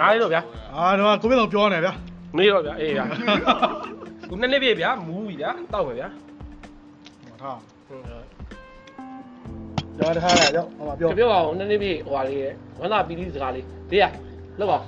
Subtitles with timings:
[0.00, 0.42] နားလေးတော့ဗျာ
[0.74, 1.92] အာတော့ကိုမင်းတော်ပြောနေဗျာ
[2.36, 3.04] မေးတော့ဗျာအေးဗျာ
[4.28, 6.08] ခုနှစ်နှစ်ပြည့်ဗျာမူးပြီဗျာတောက်မယ်ဗျာ
[7.28, 8.02] ဟောထားဟုတ်
[9.98, 14.04] ကြောက်ထားရကြောက်ဟောမှာပြောပြောပါဦးနှစ်နှစ်ပြည့်ဟိုဟာလေးရဲ့ဝန္တာပီတိစကားလေးဒီရ
[14.60, 14.78] လောက်ပါ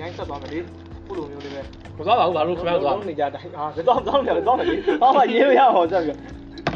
[0.00, 0.58] ရိုင်းဆက်သွားမယ်လေ
[1.06, 1.62] ခုလိုမျိုးလေးပဲ
[1.96, 4.66] မသွားပါဘူးဘာလို့ခင်ဗျားသွားနေကြတိုင်းအာတော့တော့တယ်တော့တယ်
[5.02, 6.16] ဘာမှရေးမရအောင်ဆက်ပြီး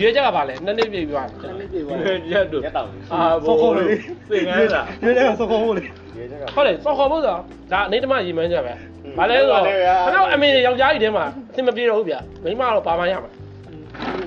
[0.01, 1.25] ရွေးချက်ကပါလေနှစ်နှစ်ပြည့်ပြီပါ
[1.59, 1.95] လေးပြေပါ
[2.33, 3.85] ရက်တို့ရက်တော့အာစောခေါ်လေ
[4.31, 6.06] သင်ငန်းလားဒီတဲ့စောခေါ်လေရေးချက်က
[6.55, 7.37] ဟုတ်တယ်စော်ခေါ်ဖို့ဆိုတာ
[7.73, 8.75] ဒါအနေတမရီမန်းချက်ပဲ
[9.19, 13.31] ဘာလဲဆိုတော့ခင်ဗျားအမေယောက်ျားကြီးတဲမှာအဆင်မပြေတော့ဘူးဗျာမိန်းမတော့ပါမှရမှာ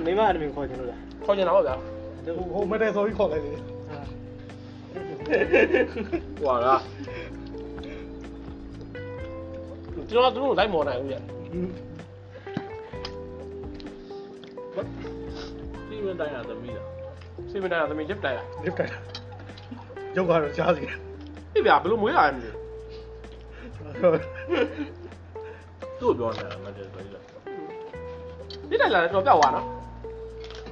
[0.05, 1.75] မိမအဒမင်ခေါ်ချင်လို့လားခေါ်ချင်တာပေါ့ဗျာ
[2.53, 3.51] ဟိုမတဲ့ဆိုပြီးခေါ်လိုက်လေ
[6.41, 6.81] ဟွာလား
[10.09, 11.19] ကျွန်တော်တို့လိုက်မော်နိုင်ဘူးဗျာ
[15.87, 16.87] စီမံတိုင်းရသမီးလား
[17.49, 18.91] စီမံတိုင်းသမီးချက်တိုင်လာလစ်တိုက်
[20.15, 20.83] ရုပ်ကတော့ကြားစီ
[21.51, 22.51] ပြီဗျာဘယ်လိုမွေးလာရမလဲ
[25.99, 27.05] သူ့ပြောနေတာမတည်းဆိုရ
[28.69, 29.65] ဒီတိုင်လာတော့ပြောက်သွားနော်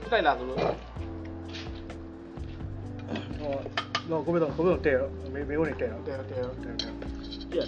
[0.01, 0.71] ဒီတိုင်လာဆိုလို့ဟော
[4.09, 6.89] တော့ကိုမင်းတော်ကိုမင်းတော်တဲတော့မေမေကနေတဲတော့တယ်တယ်တဲတဲ
[7.51, 7.67] ပြက်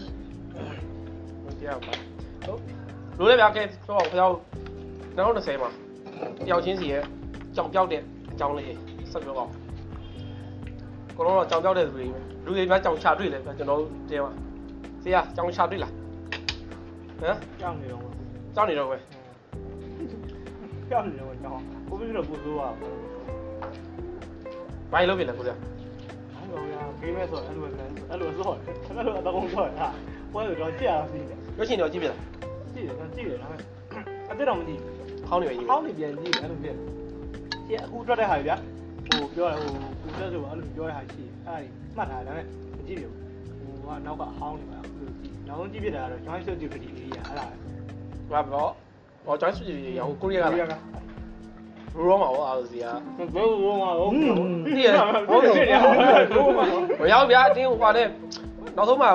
[1.43, 1.93] မပြောက်ပါ
[2.45, 2.61] ဟုတ်
[3.17, 4.35] လိုလည်းဗျာကဲဆိုတော့ခေါင်း
[5.17, 5.69] 2020မှာ
[6.45, 7.03] တယောက်ချင်းစီရဲ့
[7.55, 8.01] ကြောင်ပြောက်တဲ့
[8.31, 8.75] အကြောင်းလေး
[9.11, 9.49] ဆက်ပြောပါဦး
[11.19, 14.31] ကိုတော့ကြောင်ပြောက်တဲ့လူတွေပဲလူတွေများကြောင်ချတွေ့လဲဗျာကျွန်တော်တို့တဲမှာ
[15.03, 15.91] ဆရာကြောင်ချတွေ့လား
[17.19, 18.01] ဟမ်ကြောက်နေတော့
[18.55, 18.97] ကြောင်နေတော့ပဲ
[20.89, 21.59] ကြောက်နေတော့ကြောက်
[21.89, 22.95] ကိုပြီးတော့ပူဆိုးပါဘူး
[24.91, 27.67] ဘာလို့ပြင်လဲကိုဆရာဟုတ်ပါဗျာဂိမ်းမဲ့ဆိုအဲ့လိုပဲ
[28.09, 29.87] အဲ့လိုဆော့အဲ့လိုအတော့ဆော့ဟာ
[30.33, 32.19] ပွဲတော့ကြာပြီလေရွှေရှင်တော့ကြည့်ပြလား
[32.73, 33.61] ကြည့်တယ်ကြည့်တယ်ဒါပေမဲ့
[34.31, 34.79] အသက်တော့မကြည့်
[35.27, 36.75] ခေါင်းနေပဲကြည့်ဟောင်းနေပြန်ကြည့်တယ်အဲ့လိုဖြစ်
[37.67, 38.55] ကြည့်အခုထွက်တဲ့ဟာဗျာ
[39.09, 39.71] ဟိုပြောတယ်ဟို
[40.01, 41.63] ကိုတက်ဆိုအဲ့လိုပြောတဲ့ဟာရှိအဲ့
[41.97, 42.45] ဒါမှတ်ထားတယ်ဒါပေမဲ့
[42.77, 43.13] မကြည့်ဘူး
[43.83, 47.45] ဟိုကနောက်ကဟောင်းနေပါအခုလိုကြည့်နောက်ဆုံးကြည့်ပြတာကတော့ joint sensitivity လေးရအဲ့ဒါ
[48.31, 48.67] ဘာဘော
[49.25, 50.81] ဟောကျောင်းစုကြည့်ရအောင်ကိုရီးယားကလား
[51.95, 52.85] ရူရောမှာဟောအားစီက
[53.33, 54.11] ဘယ်လိုလုပ်မှာဟုတ်
[54.65, 54.89] ဒီရ
[55.29, 55.79] ဟုတ်တယ်
[56.33, 56.63] ဟုတ်ပါ
[57.01, 58.03] မရောက်ဗျာအတင်းဟိုပါလေ
[58.75, 59.07] နောက်ဆုံးမှ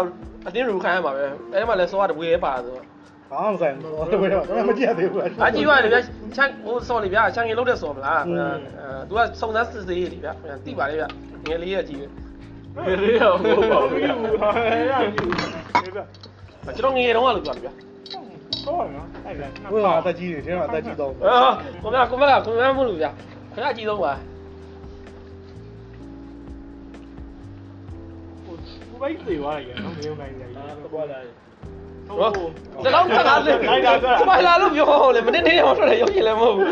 [0.46, 2.84] အတင်းရူခိုင်းရမှာပဲအဲဒီမှာလဲစောရတဝေးပါဆိုတော့
[3.34, 6.00] ဘာမှမဆိုင်ဘူးတော့ဘယ်တော့မကြည့်ရသေးဘူးအကြည့်ရတယ်ဗျာ
[6.36, 8.34] ချန်ဟိုစောလေဗျာချန်ငယ်လုံးတဲ့စောမလားအဲ
[9.08, 10.32] သူကစုံစမ်းစစ်ဆေးလေဗျာ
[10.66, 11.08] တိပါလေဗျာ
[11.46, 12.00] ငယ်လေးရကြည့်
[12.86, 14.00] ဘယ်လေးရောဟုတ်ပါဘူး
[16.78, 17.72] ကျွန်တော်ငယ်တုန်းကလို့ပြောတယ်ဗျာ
[18.64, 21.38] ဟုတ်နော်အဲ့ဒါဟိုကအသက်ကြီးနေတယ်အသက်ကြီးတော့အာ
[21.82, 23.10] ကိုမကိုမကကိုမမလို့ဗျာ
[23.54, 24.12] ခဏကြည့်တော့ပါ
[28.46, 31.43] ကိုပိုက်သေးသွားတယ်နော်မေယုံနိုင်
[32.08, 32.48] တယ်အာကွာလာဟော
[32.84, 36.68] စကားစကားလေးစပိုင်လာလို့ပြောလေမနေ့နေ့ဟောထွက်တယ်ရုပ်ရှင်လည်းမဟုတ်ဘူး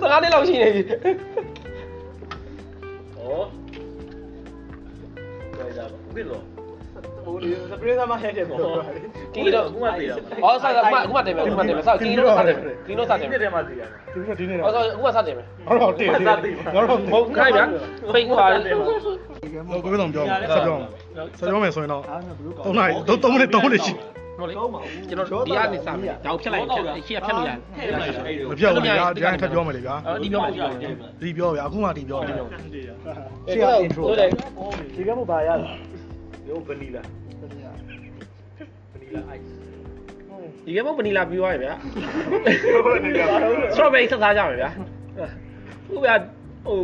[0.00, 0.86] စကားလေးလောက်ရှိနေပြီဩ
[5.56, 6.40] ကြိုက်တာပါဘယ်လို
[7.24, 8.58] ဟိုဒီစပရေးသမားဟဲ့တယ်ပေါ့
[9.34, 10.14] ကီလိုခုမှသေးတာ
[10.44, 12.56] အော်ဆက်ဆက်အခုမှတင်မယ်အခုမှတင်မယ်ဆောက်ကီလိုစတင်
[12.86, 15.46] ကီလိုစတင်ပြည့်တယ်မှသေးတာဒီကဒီနေ့အော်တော့ဆောအခုမှစတင်မယ်
[15.82, 16.22] တော့တည်တယ်
[16.74, 17.64] တော့တော့မဟုတ်ခိုင်းဗျာ
[18.12, 20.24] ဖိတ်သွားတယ်ကိုကိုမင်းတော်ပြော
[20.54, 20.76] ဆက်ပြော
[21.38, 22.02] ဆက်ပြောမယ်ဆိုရင်တော့
[22.66, 23.92] 3နာရီ3မိနစ်3မိနစ်ရှိ
[24.38, 24.54] ဟုတ်လေ
[25.08, 27.58] ကျွန်တော်ဒီကနေစမယ်ဒါကိုဖြတ်လိုက်ဖြတ်ရှေ့ဖြတ်လို့ရတယ်
[28.50, 30.78] မပြောဘူးဗျာဒီတိုင်းထပ်ပြောမယ်လေဗျာအော်ဒီပြောမယ်ဒီပြောမယ်
[31.22, 32.36] ဒီပြောဗျာအခုမှဒီပြောတယ်
[33.52, 34.30] ရှေ့က intro ဟုတ်တယ်
[34.96, 35.58] ဒီကမို့ပါရလား
[36.48, 37.02] ရောဗနီလာ
[37.40, 39.42] ဗနီလာအိုက်
[40.66, 41.74] ဒီကမဗနီလာပြီးသွားရဗျာ
[43.74, 44.70] strawberry ဆက်စားကြမယ်ဗျာ
[45.88, 46.14] ဟုတ်ဗျာ
[46.66, 46.78] ဟို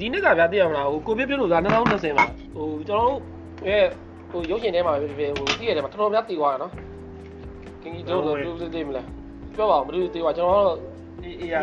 [0.00, 3.18] ဒီနေ့ကဗျာသိရမလားဟိုကိုပြပြလို့သာ2020မှာဟိုကျွန်တော်တို့
[3.68, 3.84] ရဲ့
[4.34, 6.72] ဟိုရုပ်ရှင်ထဲမှာပဲဖြစ်ဖြစ်ဟိုသိရတယ်မှာတော်တော်များတည်သွားရနော်
[7.82, 9.06] ကင်းကြီးတို့တို့သိမလား
[9.54, 10.78] ပြောပါဦးမလို့တည်သွားကျွန်တော်တို့
[11.24, 11.54] အေးအေးရ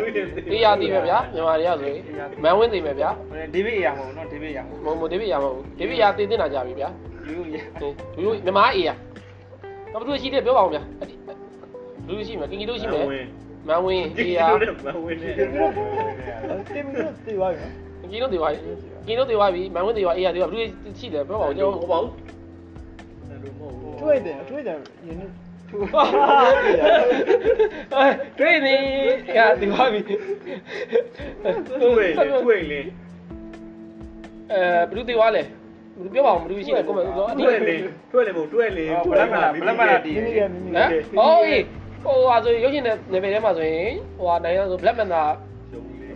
[0.52, 2.04] အေးရတည်ပဲဗျာမြန်မာတွေကဆိုရင်
[2.44, 3.10] မန်ဝင်းတည်ပဲဗျာ
[3.54, 6.90] ဒေးဗစ်အေးရမဟုတ်နော်ဒေးဗစ်ရမဟုတ်မမဒေးဗစ်ရမဟုတ်ဒေးဗစ်ရတည်တင်တာကြပြီဗျာ
[7.28, 7.92] ယူရဟို
[8.24, 8.90] လူမြန်မာအေးရ
[9.92, 10.82] တော့ဘယ်သူရှိတယ်ပြောပါဦးဗျာ
[12.08, 13.06] လူရှိမယ်ကင်းကြီးတို့ရှိမယ်
[13.68, 14.40] မန်ဝင်းအေးရ
[14.86, 15.74] မဝင်နဲ့တင်ပြီး
[17.26, 18.62] တေးသွားပြီကင်းတို့တည်သွားပြီ
[19.08, 22.00] ကင်းတို့တည်သွားပြီမန်ဝင်းတည်သွားအေးရတည်သွားဘယ်သူရှိတယ်ပြောပါဦးကျွန်တော်ဟု
[23.50, 24.78] တ်ပါဘူးထွေးတယ်ထွေးတယ်
[25.08, 25.28] ရင်းနေ
[25.70, 25.84] ထွေး
[27.94, 28.06] အဲ
[28.40, 28.76] တွေ့နေ
[29.38, 32.82] ရတည်သွားပြီတွေ့လေတွေ့လေ
[34.52, 35.48] အဲဘယ်သူတည်သွားလဲဘယ်
[36.04, 37.76] သူပြောပါဦးဘယ်သူရှိတယ်ကိုမပြောအတိတွေ့လေ
[38.14, 41.64] တွေ့လေမဟုတ်တွေ့လေဘလက်မလာဘလက်မလာတီးမိမိကမိမိဟမ်ဟောအေး
[42.04, 45.24] ဟိုဟာဆိုရုပ်ရှင်တဲ့နယ်ပယ်ထဲမှာဆိုရင်ဟိုဟာနိုင်ရဆို Black Manta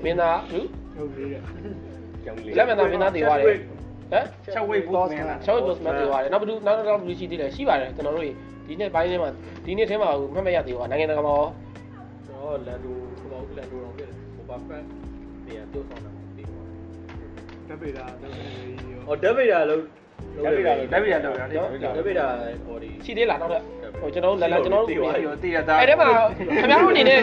[0.03, 1.41] မင်းသားဘူးဟုတ်ပြီတဲ့
[2.55, 3.57] Black Manta မင်းသားတည်သွားတယ်
[4.12, 4.24] ဟမ်
[4.54, 8.24] ချက်ဝိတ်ဘောမင်းလား ချောက်ဘတ်မန်တည်သွားတယ်နောက်ဘယ်သူနောက်နောက်ဘယ်သူရှိသေးလဲရှိပါတယ်ကျွန်တော်တို့
[8.66, 9.30] ဒီနေ့ပိုင်းထဲမှာ
[9.64, 11.46] ဒီနေ့ထဲမှာမှတ်မရသေးဘူးနိုင်ငံတကာမှာရော
[12.28, 12.96] တော့လန်ဒို
[13.30, 14.82] ဘောလန်ဒိုတော့ပြတယ်ဟိုဘာဖက်
[15.46, 16.64] နေရာတိုးဆောင်တာပြီးတော့
[17.68, 18.42] တက်ပေတာတက်ပေ
[18.92, 19.80] ရော ဟောဒက်ဗေဒါလို့
[20.44, 21.58] လက်ပြတာ လက်ပြတာတော့ရတယ်
[21.96, 22.26] လက်ပြတာ
[22.66, 23.60] ဟိုဒီ ရှိသေးလားတော့တဲ့
[24.00, 24.96] ဟိုကျွန်တော်လာလာကျွန်တော်တို့ ဒီ
[25.42, 26.08] တည်ရတာ အဲ့ဒီမှာ
[26.56, 27.20] ခင်ဗျားတို့အနေနဲ့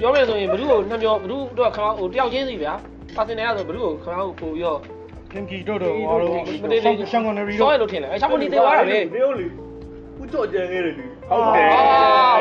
[0.00, 2.74] ပြောမယ်ဆိုရင်ဘ누구ကိုနှမျောဘ누구တို့ခါဟိုတယောက်ချင်းစီဗျာ
[3.16, 4.78] ပါစင်နယ်ကဆိုဘ누구ကိုခင်ဗျားတို့ပို့ပြီးတော့
[5.33, 6.31] ကင်ကီတို့တို့ဟောတို့
[6.63, 9.45] မတေးလေးရှန်ကွန်နရီစောတို့ရလို့ထင်တယ်အဲရှောင်းမနေသေးသွားတာပဲမင်းတို့လေ
[10.19, 11.81] ဦးကြော်ကြံခဲ့တယ်လူဟုတ်တယ်အာ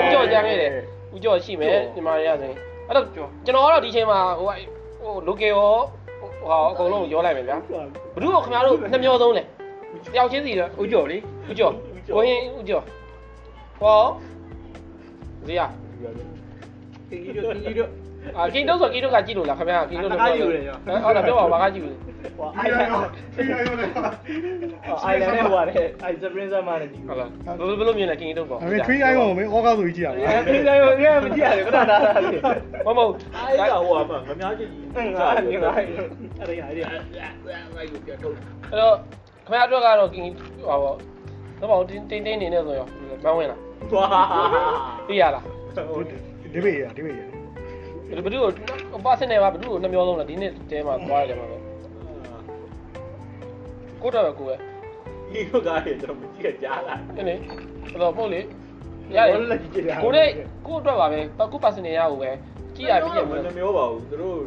[0.03, 0.71] ဦးကျော်ကြမ်းခဲ့တယ်
[1.15, 2.57] ဦးကျော်ရှိမယ်ဒီမှာရဆိုရင်
[2.89, 4.47] အဲ့တော့ကျွန်တော်ကတော့ဒီချိန်မှာဟို
[5.03, 5.71] ဟို local ရော
[6.21, 6.29] ဟို
[6.71, 7.57] အကုန်လုံးရောလိုက်မယ်ဗျာ
[8.15, 9.43] ဘ누구ကိုခင်ဗျားတို့နှမျောဆုံးလဲ
[10.13, 11.17] တယောက်ချင်းစီတော့ဦးကျော်လေ
[11.51, 11.73] ဦးကျော်
[12.15, 12.85] ကိုရင်ဦးကျော်
[13.81, 14.03] ဟော
[15.47, 15.61] ဇေယ
[17.11, 17.89] ကင်ကြီးတို့ကင်ကြီးတို့
[18.39, 21.97] အာကင်းတော့ဆိုကင်းတော့ကကြည့်လို့လားခင်ဗျာကင်းတော့တကားကြည့်လို့ရောဟုတ်လားပြောပါဘာကကြည့်လို့
[22.39, 22.89] ဟိုအိုင်လန်
[25.05, 27.29] အိုင်လန်နဲ့ဟိုရတယ်အိုင်စပရင်ဆာမာနဲ့ကြည့်ဟုတ်လား
[27.59, 30.93] ဘယ်လိုမြင်လဲကင်းတော့ပေါ့အဲ့ဒီ3 icon ကိုမင်းဩကားဆိုကြီးကြည့်ရတာအဲ့ဒီတိုင်းကို
[31.25, 32.39] မကြည့်ရတယ်ခဏတားတာလေ
[32.87, 36.01] မမဟုတ်အဲ့ဒါဟိုကငများချင်းကြီးအဲ့ဒါအဲ့ဒါအဲ့ဒါ
[36.47, 36.91] အဲ့ဒါ
[37.77, 38.35] အဲ့ကိုပြတ်ထုတ်
[38.71, 38.95] အဲ့တော့
[39.47, 40.31] ခင်ဗျားအတွက်ကတော့ကင်း
[40.67, 40.97] ဟောပေါ့
[41.61, 42.87] တော့ပေါ့တင်းတင်းတင်းနေနေဆိုရော
[43.25, 43.61] မန်းဝင်လား
[43.91, 44.09] သွား
[45.09, 45.45] သိရလား
[46.53, 47.21] ဒီဘေးရဒီဘေးရ
[48.15, 48.39] ဘယ်သူ
[48.93, 51.57] ကိုပါစနေမှာဘယ်သူကိုနှမျောဆုံးလဲဒီနေ့တဲမှာသွားရတယ်မှာပဲ
[54.03, 54.55] ကိုတော့ပဲကိုပဲ
[55.33, 57.35] ဒီလိုကားတွေတော့မကြည့်ကြလားအဲ့လေ
[57.91, 58.41] အဲ့တော့ပို့လေ
[59.17, 59.37] ရတယ်
[60.03, 60.31] ကိုလေး
[60.67, 61.19] ကိုအတွက်ပါပဲ
[61.53, 62.31] ကိုပါစနေရကိုပဲ
[62.77, 64.39] ကြည့်ရပြီးရမမယ်မျောပါဘူးသူတို့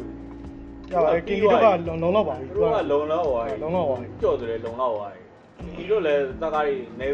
[0.92, 5.20] ရပါတယ်ကင်ကီတို့ကလုံလုံလောက်ပါပြီသူတို့ကလုံလောက်သွားပြီလုံလောက်ပါပြီကြော့တယ်လုံလောက်သွားပြီ
[5.76, 7.08] ဒီလိုလဲတကားတွေနေ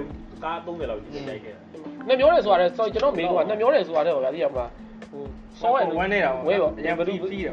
[0.45, 1.61] ကား30လောက်ကြီးတိုက်ခဲ့တာ
[2.09, 4.71] နှမျောတယ်ဆိုတာလေဆိုကျွန်တော်မေးတော့နှမျောတယ်ဆိုတာတဲ့ဗျာသိရမလား
[5.13, 5.25] ဟို
[5.61, 5.85] စောရ
[6.47, 7.53] ဝဲပေါ့အရင်ဘယ်သူပြီးတယ်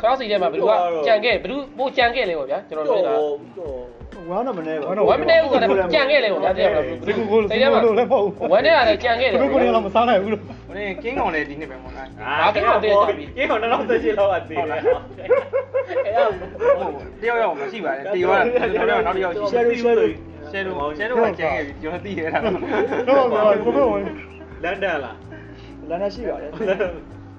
[0.00, 0.72] ခါစီထဲမှာဘယ်သူက
[1.06, 3.14] ကြံခဲ့ဘယ်သူပိုကြံခဲ့လဲပေါ့ဗျာကျွန်တော်ကြော့ပြောတာ
[3.56, 3.92] ကြော့
[4.30, 7.50] ဝမ်းတော့မနေဘူးဝမ်းမနေဘူးဆိုတာကြံခဲ့လဲပေါ့ဗျာသိရမလားဒီကူကိုလို့
[7.98, 12.06] လည်းမဟုတ်ဘူးဝမ်းနဲ့ရတယ်ကြံခဲ့တယ်တို့ကိုလည်းမစားနိုင်ဘူးလို့ဟိုနေကင်းကောင်လည်းဒီနေ့ပဲမဟုတ်လား
[12.42, 14.98] အာကင်းတော့ကင်းတော့တော့သက်ရှိလောက်ကတည်တယ်အဲ့ဒါ
[17.20, 20.08] တယောက်ယောက်မရှိပါနဲ့တေသွားတာနောက်တစ်ယောက်ရှိရှယ်ရီရှယ်ရီ
[20.50, 24.04] ရှယ်တို့ရှယ်တို့ကကျန်ခဲ့ပြီကျွန်တော်သိရတာတော့ပြောကိုပြောဝင်
[24.64, 25.16] လန်ဒန်လား
[25.90, 26.50] လမ်းနဲ့ရှိပါတယ်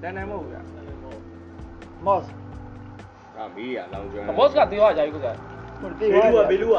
[0.02, 0.60] လမ်းနဲ့မဟုတ်ဘူးဗျာ
[2.06, 2.28] မော့စ်
[3.36, 5.34] အာမီးရလောင်ကျွမ်းဘော့စ်ကတေးသွားကြပြီကွာ
[6.00, 6.74] ဘေလူကဘေလူက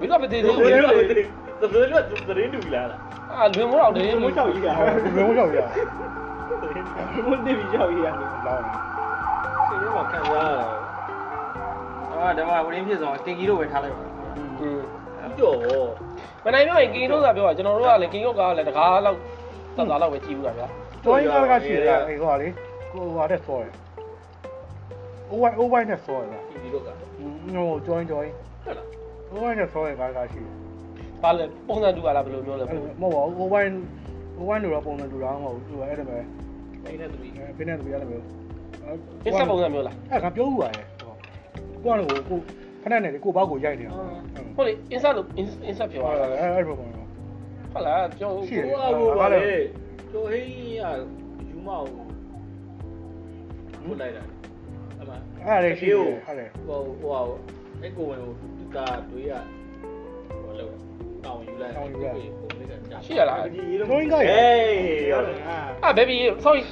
[0.00, 3.00] ဘယ်တော့မတေးသေးဘေဘူးလူကဘေလူကသတင်းတူလားလား
[3.32, 4.74] အာလွင်မိုးတော့တေးမိုးချောက်ကြီးကဘယ်
[5.16, 5.58] လိုကြောက်ရ
[7.26, 8.14] မိုးတိပြီးချောက်ကြီးရတယ်
[8.46, 8.64] လောင်း
[9.68, 10.66] စိတ်ထဲမှာခံစားရတာ
[12.12, 14.04] အာဒါမှဝရင်းဖြစ်ဆုံးကင်ကြီးတို့ပဲထားလိုက်ပါ
[14.60, 14.80] อืม
[15.38, 15.56] ကြော့
[16.44, 19.18] မနိုင်ပြောရင်ကင်းတို့ကပြောတာကျွန်တော်တို့ကလည်းကင်းတို့ကလည်းတကားလောက်
[19.76, 20.68] သတ်သားလောက်ပဲကြည့်ဘူးဗျာ
[21.06, 22.48] ကျောင်းကကရှိတယ်အေးဟောလေ
[22.92, 23.66] ကိုဟာတဲ့ဆောရ
[25.30, 28.32] အိုးဝိုင်းအိုးဝိုင်းနဲ့ဆောရလားဒီလိုကဟိုကျောင်းကျောင်း
[28.64, 28.86] ဟုတ်လား
[29.30, 30.52] အိုးဝိုင်းနဲ့ဆောရကားကားရှိတယ်
[31.22, 33.72] ဘာလဲပုံစံတူပါလားဘယ်လိုမျိုးလဲမဟုတ်ပါဘူးအိုးဝိုင်း
[34.36, 36.18] အိုးဝိုင်းလိုတော့ပုံစံတူတာမဟုတ်ဘူးသူအဲ့ဒါပဲ
[36.84, 38.24] အိမ်နဲ့သူကြီးဖိနေတူရတယ်မျိုး
[39.24, 40.84] အစ်ဆက်ပုံစံမျိုးလားအဲ့ကပြောဦးပါရဲ့
[41.82, 42.38] ကိုကတော့ကို
[42.82, 43.92] ခဏနဲ့ကိုဘောက်ကိုရိုက်နေတာ
[44.56, 45.26] ဟုတ်လေ insert လို့
[45.70, 47.00] insert ပြောဟုတ်တာလားအဲ့လိုပုံစံ
[47.72, 49.40] ဟုတ်လားပြောရှိတယ်ဟိုအဘူပါလေ
[50.12, 50.48] ကျော်ဟင်း
[50.80, 50.82] ရ
[51.48, 51.88] ယူမအောင်
[53.86, 54.22] ဘုလိုက်တာ
[55.00, 57.12] အမအဲ့ဒါရှိတယ်ဟုတ်တယ်ဟိုဟို
[57.82, 58.78] အဲ့ကိုဝင်ဟိုသူက
[59.10, 59.32] တွေးရ
[60.42, 60.72] ဟိုလောက်
[61.24, 62.00] တောင်းယူလိုက်ပုံလေး
[62.70, 65.38] ကကြာရှိရလားဒီရေလုံးကျောင်းကရဟေးဟုတ်တယ်
[65.84, 66.62] အာ baby sorry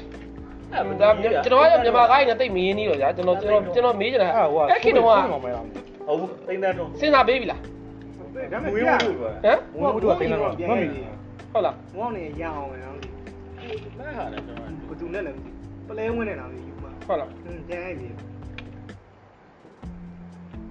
[0.72, 1.08] အဲ့ဒါ
[1.44, 4.28] ကျွန်တော်ကမြန်မာကိုင်းနဲ့တိတ်မင်းနေတော့ကြာကျွန်တော်ကျွန်တော်ကျွန်တော်မေးချင်တာ
[4.70, 7.60] အဲ့ခင်တော့ကဟုတ်ဘူးတိန်းတန်းတော့စဉ်းစားပေးပြီလား
[8.52, 10.88] ဒါပေဝမဲ့င်းပြဝင်းပါဟမ်ဘုံတို့ကတင်းတော့မမီ
[11.52, 12.74] ဟုတ်လားဝေါင်းနေရအောင်မ
[13.72, 15.36] ယ်နော်မဲဟာတယ်ကျွန်တော်ဘသူနဲ့လည်း
[15.88, 18.08] ပလဲဝင်နေတာမျိုးယူမှာဟုတ်လားဟင်းကျန်ရိုက်ပြီ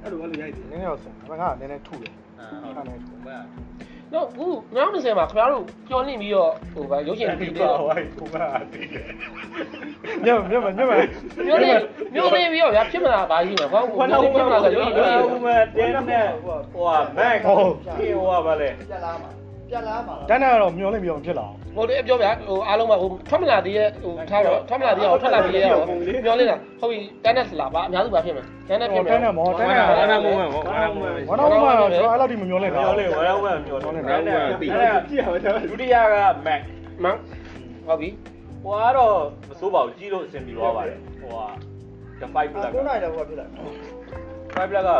[0.01, 2.85] အဲ့လိုကလည်းရိုက်ပြီနည်းနည်းတော့ဆန်ငါကနည်းနည်းထုတယ်အာဟုတ်တယ်
[3.27, 3.37] မဲ
[4.13, 4.53] တော့ဘူး
[4.87, 8.35] 90မှာခင်ဗျားတို့ပြောနေပြီးတော့ဟိုဗာရုပ်ရှင်ပြီးတော့ဟိုကဟိုက
[8.73, 9.05] တည်တယ်
[10.25, 10.91] ညမညမညမ
[11.47, 11.71] မျိုးနေ
[12.13, 13.79] မျိုးနေပြီးတော့ဗျာဖြစ်မလားဗာကြီးမှာဘာ
[14.11, 19.42] လို့မျိုးနေဖြစ်မလားဆိုရုပ်ရှင်ရုပ်ရှင်ဟိုမှာတင်းနဲ့ဟိုကမက်ဟိုဟိုကဘာလဲပြက်လာမှာ
[19.73, 34.11] ပြက်လာမှာတန်းတာတော့မျောလိုက်မျောဖြစ်လာအောင် ဟိုတည်းပြောဗျာဟိုအားလုံးကဟိုထွက်မလာသေးရဲ့ဟိုထားတော့ထွက်မလာသေးရဲ့ဟိုထွက်လာသေးရဲ့ဟိုပြောနေတာဟုတ်ပြီတန်းနဲ့လာပါအများစုပါဖြစ်မယ်တန်းနဲ့ဖြစ်မယ်တန်းနဲ့မောတန်းနဲ့ဘာနာမိုးမယ်ဗောဘာနာမိုးမယ်ဘာတော့မှတော့ကျွန်တော်အဲ့လောက်ထိမမျောလိုက်တာမျောလေးဝါရောက်မှမျောတယ်အဲ့ဒါ
[34.59, 36.15] ကြည့်အောင်ဒုတိယက
[36.45, 36.61] မက်
[37.03, 37.17] မန်
[37.87, 38.09] ဟုတ်ပြီ
[38.63, 39.15] ဟိုကတော့
[39.49, 41.45] မစိုးပါဘူးကြီးလို့အဆင်ပြေသွားပါတယ်ဟိုက
[42.21, 43.45] the five black 9နိုင်တော့ဟိုဖြစ်လာ
[44.55, 44.91] five black က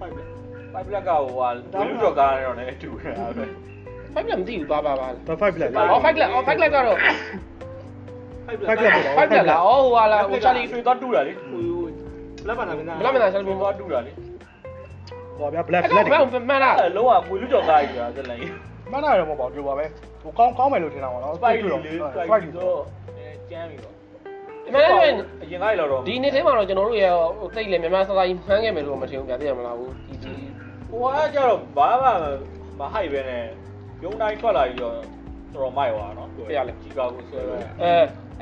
[0.16, 0.28] black
[0.74, 1.48] five black ကဟိုကဝီ
[1.88, 3.48] လူတော့ကားတော့လည်းတူတယ်အဲ့
[4.14, 6.98] ဒါဖိုက်ပြမသိဘူးပါပါပါတော့5 black အော်ဖိုက်လက်အော်ဖိုက်လက်ကတော့
[8.46, 8.78] five 5 black
[9.18, 11.62] ဖိုက်လက်လားအော်ဟိုဟာလားဟိုချာလီဆွေတော့တူတာလေဟို
[12.48, 14.12] လက်ပါနာမင်းသားဘယ်မလားချာလီဆွေဘောတော့တူတာလေ
[15.38, 18.52] ဟောဗျာ black အဲ့ black တော့မှန်လားအဲ့လုံးဝဝီလူတော့ကားကြီးတာဇလန်ကြီး
[18.92, 19.84] မနာရမပေါ့ဒီလိုပါပဲ
[20.22, 21.78] ဟိုကောင်းကောင်းမယ်လို့ထင်တာပါနော် spike လေးလေ
[22.14, 22.70] spike spike ဆိုဆို
[23.18, 23.94] အဲကျမ်းပြီပေါ့
[24.68, 25.00] အမှန်တမ်း
[25.42, 30.32] အရင်ကလည်းတော့ဒီနေ့ထဲမှာတော့ကျွန်တော်တို့ရဲ့ဟိုတိတ်လေမြန်မာစကားကြီးမှန်းခဲ့မယ်လို့မထင်ဘူးဗျာသိရမလားဘူးဒီဒီ
[30.90, 32.08] ဟိုကကြတော့ဘာမှ
[32.78, 33.44] မဟိုက်ပဲနဲ့
[34.02, 37.92] ရုံတိုင်းထွက်လာပြီးတော့တော်တော်မိုက်သွားနော်ချီကာကိုဆွဲပဲအဲ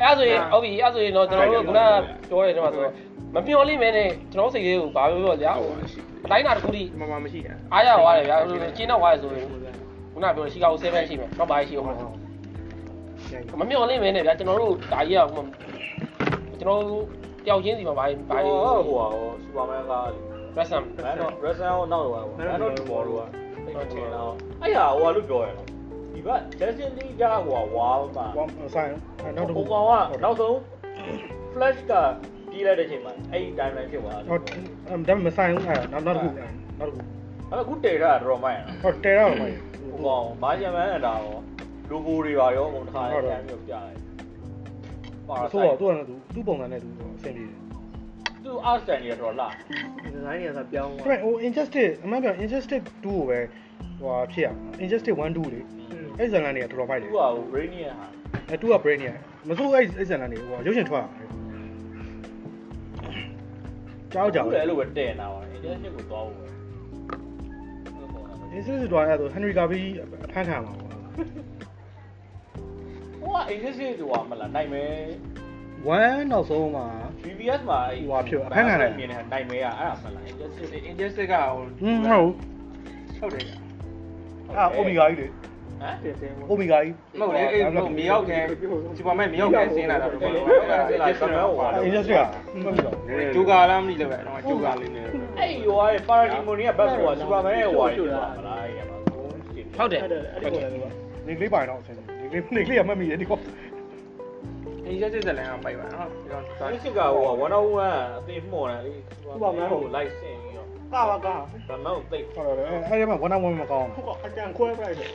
[0.00, 1.80] အဲ့ဆိုရင်ဟုတ်ပြီအဲ့ဆိုရင်တော့ကျွန်တော်တို့ကခုန
[2.28, 2.92] ပြောတဲ့ထဲမှာဆိုတော့
[3.34, 5.70] မမျော်လိမ့်မယ်နဲ့ကျွန်တော်စိတ်လေးကိုဘာပြောပြောကြာဟို
[6.24, 8.36] အတိုင်းတာတစ်ခုထိမမမရှိတာအားရသွားတယ်ဗျာ
[8.76, 9.46] ကျင်းတော့သွားတယ်ဆိုရင်
[10.12, 11.86] ခုနပြောတဲ့ရှီကာကို7ရှိမယ်တော့ပါရှိအောင်
[13.60, 15.22] မမျော်လိမ့်မယ်နဲ့ဗျာကျွန်တော်တို့ဒါကြီးက
[16.60, 17.02] ကျွန်တော်တို့
[17.44, 19.92] တယောက်ချင်းစီမှာဘာဘာဟိုဟိုဟိုစူပါမန်က
[20.56, 23.45] ရက်ဆမ်မန်တော့ Resident ကိုနောက်တော့မန်တော့ဒီမော်
[23.76, 25.66] လို့ကအဲ့တော့အဲ့ဟာဟိုကလို့ပြောရတော့
[26.12, 28.90] ဒီဘက် Justin Lee ကဟိုဝါမှာဝမ်ဆိုင်
[29.36, 30.54] နောက်တစ်ခုဟိုကောင်ကနောက်ဆုံး
[31.52, 31.92] Flash က
[32.50, 34.42] ပြေးလိုက်တဲ့အချိန်မှာအဲ့ဒီ timeline ဖြစ်သွားတယ်ဟုတ်
[35.08, 36.28] ဒါမဆိုင်ဘူးအဲ့နောက်နောက်တစ်ခု
[36.80, 37.02] နောက်တစ်ခု
[37.50, 41.38] အဲ့တော့ခုတေတာတော့မိုက်ရဟုတ်တဲတော့မိုက်ဟိုကောင်ဘာဂျမန်နဲ့ဒါရော
[41.90, 43.98] လိုဂိုတွေပါရောဟိုတစ်ခါတည်းပြန်ပြီးပြလိုက်
[45.28, 47.58] ပါဆိုတော့သူကလည်းသူသူ့ပုံစံနဲ့သူအဆင်ပြေတယ်
[48.44, 53.38] သူ art stand ကြီးတော့လာဒီဇိုင်းတွေကပြောင်း friend ဟို injustice အမှန်ပြော injustice 2ကိုပဲ
[54.00, 54.48] ဟိုဖြစ်ရ
[54.82, 55.60] injustice 1 2လေ
[56.18, 58.06] အဲ့ဇန်လန်တွေကတော်တော်ဖိုက်တသူယ်ကဟို Brainiac ဟာ
[58.48, 59.08] အဲ့2က brain ရ
[59.48, 61.06] မစိုးအဲ့အဲ့ဇန်လန်တွေဟိုရုပ်ရှင်ထွက်
[64.12, 66.46] ကြောက်ကြောက်လည်းအဲ့လိုပဲတဲ့နေတာပါ intention ကိုသွားဖို့ပဲ
[68.56, 69.84] injustice တော့အဲ့ဒါ Henry Cavill
[70.24, 70.90] အဖမ်းခံမှာပေါ့
[73.20, 74.92] ဟိုက intention ဆိုတာမလားနိုင်မယ်
[75.86, 76.86] 1နောက်ဆုံးမှာ
[77.22, 82.30] BBS မှာအဲ့ဟိုဟာဖြစ်အဖမ်းခံလိုက်မြင်နေတာနိုင်မယ်อ่ะအဲ့ဒါမလား injustice injustice ကဟိုဟင်းဟုတ်
[83.18, 83.65] ဟုတ်တယ်
[84.56, 88.42] အာအိုမီဂါကြီးလေဟမ်တင်တင်အိုမီဂါကြီးမဟုတ်လေအဲ့ဟိုမြေရောက်ခင်
[88.96, 92.22] စူပါမန်မြေရောက်ခင်ဆင်းလာတာတော့ဘာလို့လဲအဲ့ဒါ injustice ဟို injustice က
[92.64, 92.94] မှတ်ပြီတော့
[93.34, 99.28] ဂျူကာလားမသိလို့ပဲတော့ဂျူကာလေးနဲ့အဲ့ဟိုရဲ့ parademony ကဘက်ဆိုတာ Superman ရဲ့ဟိုဟာဖြစ်သွားမလားအဲ့ရပါဘူး
[99.76, 100.94] ဟုတ်တယ်အဲ့ဒီကိုလည်း
[101.26, 103.38] နေကလေးပိုင်တော့အဆင်ပြေနေကလေးနေကလေးကမှတ်မိတယ်ဒီကော
[104.90, 108.92] injustice ဇာတ်လမ်းကပိုက်ပါနော်ဒီတော့ဒါစစ်ကဟို101အသိမှော်တယ်လေ
[109.32, 110.45] Superman ကို live ဆင်ပြီးတော့
[110.92, 111.34] ကာပါကာ
[111.68, 115.10] ဗမန်ကိုသိဟုတ်တယ်အဲ့ဒီမှာ1 on 1မကောင်းဟိုအကြံခွဲပလိုက်တယ်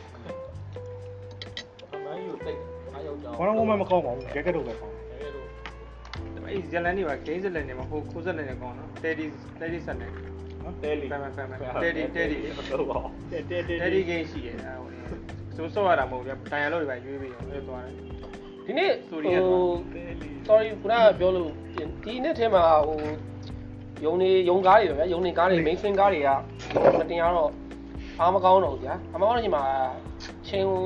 [1.91, 2.53] ဗမန်ကိုသိ
[2.93, 4.95] အားရောက်ကြောင်းဘူး1 on 1မကောင်းပါဘူးဂျက်ကက်တော့ပဲကောင်း
[6.47, 9.25] အဲ့ဒီဇလန်တွေပါဂိမ်းဇလန်တွေမှာဟိုခိုးဇလန်တွေကောင်းနော်တက်ဒီ
[9.59, 10.07] တက်ဒီဆက်နေ
[10.83, 12.99] တယ်လီဖမ်းဖမ်းဖမ်းတက်ဒီတက်ဒီဟုတ်ပါ
[13.31, 14.91] တက်တက်တက်ဒီဂိမ်းရှိတယ်အဲ့ဟို
[15.55, 17.93] စိုးစောရတာမဟုတ်ဘူးတိုင်ရလို့တွေပဲရွေးပြီးတော့အဲ့သွားတယ်
[18.65, 19.19] ဒီနေ့ဟို
[20.47, 21.49] sorry ခုနကပြောလို့
[22.03, 22.99] ဒီနေ့ထဲမှာဟို
[24.05, 26.29] ယုံနေယုံကားတွေပဲဗျာယုံနေကားတွေ main swing ကားတွေက
[26.99, 27.51] မတင်ရတော့
[28.19, 29.63] အားမကောင်းတော့ဘူးဗျာအမကောင်းတဲ့ချိန်မှာ
[30.47, 30.83] ချင်းဟို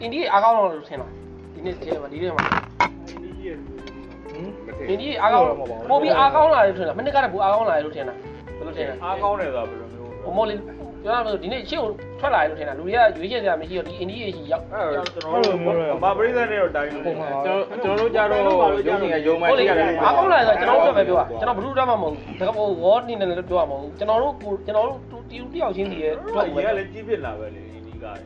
[0.00, 1.10] အင်ဒီအားကောင်းတော့လို့ထင်လား
[1.54, 2.54] ဒီနေ့ထဲမှာဒီနေ့မှာဟင်
[4.88, 5.46] အင်ဒီအားကောင်း
[5.90, 8.14] ပိုပြီးအားကောင်းလာတယ်ထင်လားမနစ်ကတည်းကပိုအားကောင်းလာတယ်လို့ထင်တာ
[8.58, 10.54] ဘယ်လိုထင်လဲအားကောင်းတယ်ဆိုတာဘယ်လိုမျိုးဟိုမော်လီ
[11.08, 18.42] ပြောရလို့ဒီနေ့ချင်းကိုထွက်လာတယ်လို့ထင်တာလူတွေကရွေးချယ်စရာမရှိတော့ဒီအင်ဒီရဲ့ရှိရောက်အဲ့တော့ကျွန်တော်တို့ဘာပရိသတ်နဲ့တော့တိုင်းလို့ပုံမှန်ပါကျွန်တော်တို့ကြတော့
[18.86, 24.34] ရုံးနေကရုံးမှဟုတ်လေရတယ်အားကောင်းလာတယ်ဆိုတော့ကျွန်တော်တို့ပဲပြောတာကျွန်တော်ဘလူးတက်မှာမဟုတ်ဘူးဒါကဟိုဝေါ်နေနေလည်းပြောရမှာမဟုတ်ကျွန်တော်တို့
[24.66, 28.16] ကျွန်တော်တို့တီတူတယောက်ချင်းစီရဲ့တို့အတွက်ကပဲလည်းကြီးပြစ်လာပဲလေဒီကား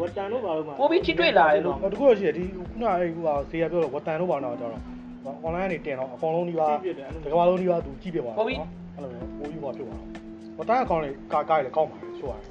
[0.00, 4.82] ဝတ်တန်တို့ဘာလို့မှပိုပြီးချစ်တွေ့လာတယ်လို့တခုတော့ရှိတယ်ဒီခုနအဲ့ဟိုဟာဆေးရပြောတော့ဝတန်တော့ပါတော့ကြတော့
[5.46, 10.21] online ကနေတင်တော့အကောင်လုံးဒီပါတကဘာလုံးဒီပါသူကြည့်ပြသွားအဲ့လိုမျိုးပိုးယူပါဖြစ်သွား
[10.58, 12.42] ဝတန်အကောင်လေးကာကားလေကောင်းပါလေဆိုရတယ်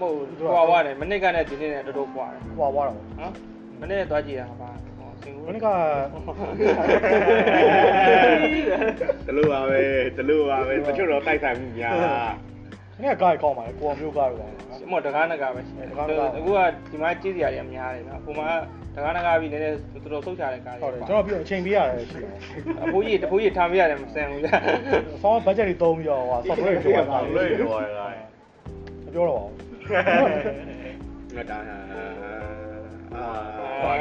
[0.00, 0.14] ဟုတ်
[0.52, 3.32] ဟွာဝရတယ်မနစ်ကနဲ့ဒီနေ့နဲ့တော်တော်ကွာတယ်ဟွာသွားတာပေါ့နော်
[3.80, 5.68] မနေ့သွားကြည့်တာပါဟောစင်ကူမနေ့က
[9.26, 9.80] တလို့ပါပဲ
[10.16, 12.14] တလို့ပါပဲတချို့တော့တိုက်ဆိုင်မှုများတာ
[12.96, 14.48] မနေ့ကကားကောင်းပါလေကိုမျိုးကားတော့ပါ
[14.92, 15.64] မတကားနကားပဲအ
[16.46, 18.48] ခုကဒီမှာကြည့်စရာတွေအများတယ်နော်ဟိုမှာ
[18.94, 22.36] တကားနကားပြီးနည်းနည်းတော်တော်ဆုတ်ချတဲ့ကားဟုတ်တွေတယ်ကျွန်တော်ပြီးအချိန်ပေးရတယ်ရှိတယ်
[22.82, 24.52] အဖိုးကြီးတဖိုးကြီးထားမရတယ်မဆန်ဘူးကြာ
[25.22, 28.06] ဆောင်းဘတ်ဂျက်တွေသုံးပြီးတော့ဟို software တွေပြောတာလွယ်တော့ရတာ
[29.04, 31.58] မပြောတော့ပါဘူးငါတာ
[33.14, 33.94] အာ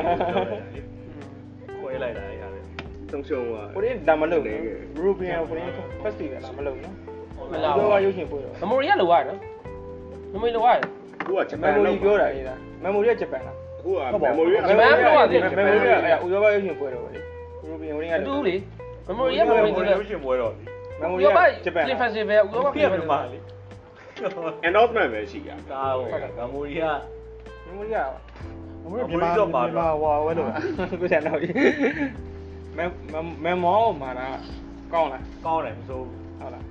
[1.79, 2.59] ခွဲလိုက်တာအဲ့ဒါလေ
[3.11, 4.55] သုံးရှုံးသွားကိုရင်းဒါမလုပ်ဘူး
[5.05, 5.71] ရူဘီယန်ကိုရင်း
[6.03, 6.95] festival လာမလုပ်နော်
[7.51, 9.39] မလာဘဘူးယ်ကရုပ်ရှင်ပို့တော့မမိုရီကလိုရတယ်နော်
[10.33, 10.85] မမိုရီလိုရတယ်
[11.21, 17.19] အခုကဂျပမန်က်မိုလို့ရီပြောတာရေးတာမက်မိုရီကဂျပန်လား အခုကမမ်မိုရီမက်မိုရီကအဲ့ဥရောပရုပ်ရှင်ပို့တော့လေ
[17.67, 18.55] ရူဘီယန်ကိုရင်းကအတူလေ
[19.07, 20.53] မမိုရီကမမိုရီကိုကရုပ်ရှင်ပွဲတော့
[20.99, 23.39] မက်မိုရီရောကပါဂျပန်ဖက်စတီဗယ်ဥရောပဖပြက်တ်စတီပြဗမှာယ်လေ
[24.67, 26.05] announcement ပဲရှိရကားဟို
[26.37, 26.85] ကမိုရီက
[27.65, 27.99] မက်မိုရီက
[28.83, 30.47] မမိုးမြန်မာမြန်မာဟွာဝဲလို့
[31.01, 31.39] ကိုကျန်တော့
[32.77, 32.89] မက်
[33.43, 34.37] မက်မောမှာလား
[34.93, 36.05] ကောင်းလားကောင်းတယ်မစိုး
[36.39, 36.63] ဟုတ်လား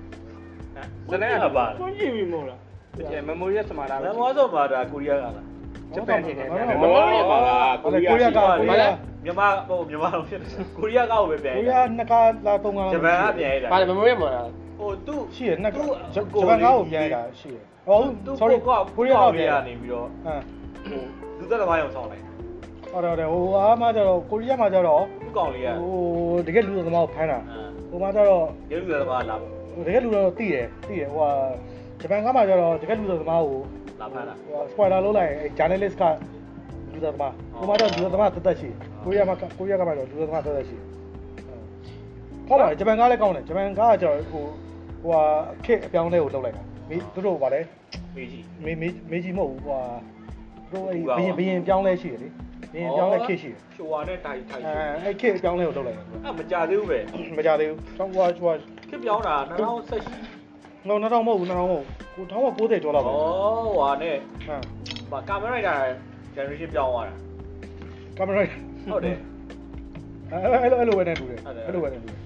[1.11, 2.59] ဇလန်ကပါကိုကြည့်ပြီမို့လား
[2.97, 5.50] ဒီမက်မိုရီကစမာတာလမ်းမောဆိုပါတာကိုရီးယားကလား
[5.95, 8.95] ဂျပန်ထင်တယ်မမောရီပါလားကိုရီးယားကိုရီးယားကကိုရီးယား
[9.25, 16.19] မြန်မာဟိုမြန်မာတော့ဖြစ်တယ်ကိုရီးယားကပဲပြန်ကိုရီးယားနှစ်ကားလာသုံးကားဂျပန်ကပြန်ရတာပါလေမမိုရီမှာလားဟိုသူ့ရှိရနှစ်ကားဂျ
[16.49, 20.41] ပန်ကားကိုပြန်ရတာရှိရဟုတ်သူ့ sorry ကိုကိုရီးယားကပြန်ရနေပြီးတော့ဟမ်
[20.89, 21.03] ဟို
[21.39, 22.25] လူသက်သမားရောဆောင်လိုက်
[22.93, 25.95] ဟုတ်တယ်ဟိုအားမှကျတော့ကိုရီးယားမှာကျတော့သူ့ကောင်လေးကဟို
[26.47, 27.43] တကယ်လူသမားကိုဖမ်းတာဟ
[27.91, 29.37] ဟိုမှာကျတော့ရုပ်ရသမားလာ
[29.87, 31.33] တကယ်လူတော့သိတယ်သိတယ်ဟိုက
[32.01, 33.59] ဂျပန်ကမှကျတော့တကယ်လူသမားကို
[34.01, 36.05] လာဖမ်းတာဟို spoiler လုပ်လိုက်ရင်အဲ journalist က
[36.93, 38.69] လူသမားဟိုမှာတော့လူသမားတသက်ရှိ
[39.05, 40.77] ကိုရီးယားမှာကိုရီးယားကမှတော့လူသမားတသက်ရှိ
[42.49, 44.45] ကောင်းပါဂျပန်ကလည်းကောင်းတယ်ဂျပန်ကကျတော့ဟို
[45.03, 45.15] ဟို
[45.65, 47.61] ခက်အပြောင်းလဲကိုလုပ်လိုက်တာမင်းတို့ဗါလဲ
[48.15, 49.81] မေးကြည့်မေမေမေကြီးမဟုတ်ဘူးဟို
[50.73, 52.29] တို့အဲ့ဘရင်ဘရင်ပြောင်းလဲရှိတယ်လေ
[52.73, 56.99] ဘရင်ပြောင်းလဲခက်ရှိတယ်ရှိုဝါနဲ့တိုင်ထိုင်အဲအဲ့ခက်အပြောင်းလဲကိုလုပ်လိုက်တာအဲ့မကြသေးဘူးပဲ
[57.39, 58.55] မကြသေးဘူးဟိုဟိုဟို
[58.91, 60.40] ခစ်ပြောင်းတာ2018
[60.89, 61.85] ငေါနောက်တော့မဟုတ်ဘူးနောက်တော့မဟုတ်
[62.17, 63.15] ဘူး1990ကျော်လောက်ပဲဩ
[63.77, 64.61] ဟွာနဲ့ဟမ်
[65.13, 65.75] ဗာကာမရာရိုက်တာ
[66.37, 67.15] generation ပြောင်းသွားတာ
[68.17, 68.45] ကင်မရာ
[68.93, 69.17] ဟုတ်တယ်
[70.33, 72.19] အဲ့လိုအဲ့လိုပဲနဲ့တူတယ်ဟုတ်တယ်အဲ့လိုပဲနဲ့တူတယ်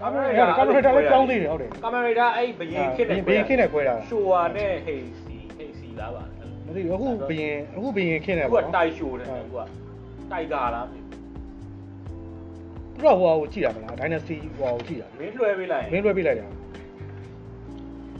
[0.00, 6.22] ကာမရာကင်မရာလည်းပြောင်းသေးတယ်ဟုတ်တယ်ကာမရာအဲ့ဘယင်ခစ်နဲ့ဘရင်ခင်းနဲ့ခွဲတာရှိုဝါနဲ့ဟေးစီဟေးစီလားပါ
[6.66, 9.66] မသိဘူးအခုဘရင်အခုဘရင်ခင်းနဲ့အခုပေါ့ကနော်တိုက်ရှိုတယ်အခုက
[10.32, 10.98] တိုက်ကာလားသူ
[13.02, 16.46] တို့ဟိုဟာကိုကြည့်ရမလား Dynasty ဟိုဟာကိုကြည့်ရမင်းလွှဲပေးလိုက်မင်းလွှဲပြလိုက်တာ